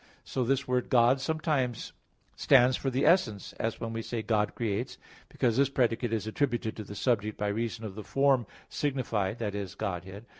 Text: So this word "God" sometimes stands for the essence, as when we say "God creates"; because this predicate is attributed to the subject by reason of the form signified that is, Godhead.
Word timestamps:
So 0.23 0.43
this 0.43 0.67
word 0.67 0.89
"God" 0.89 1.21
sometimes 1.21 1.93
stands 2.35 2.75
for 2.75 2.89
the 2.89 3.05
essence, 3.05 3.53
as 3.59 3.79
when 3.79 3.93
we 3.93 4.01
say 4.01 4.23
"God 4.23 4.55
creates"; 4.55 4.97
because 5.29 5.57
this 5.57 5.69
predicate 5.69 6.11
is 6.11 6.25
attributed 6.25 6.75
to 6.77 6.83
the 6.83 6.95
subject 6.95 7.37
by 7.37 7.49
reason 7.49 7.85
of 7.85 7.93
the 7.93 8.03
form 8.03 8.47
signified 8.67 9.37
that 9.37 9.53
is, 9.53 9.75
Godhead. 9.75 10.25